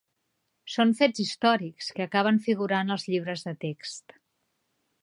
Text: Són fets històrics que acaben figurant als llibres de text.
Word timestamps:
Són 0.75 0.93
fets 1.01 1.21
històrics 1.25 1.91
que 1.99 2.07
acaben 2.09 2.41
figurant 2.49 2.97
als 2.97 3.07
llibres 3.13 3.47
de 3.51 3.57
text. 3.69 4.21